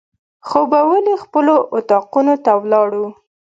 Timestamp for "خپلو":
1.23-1.55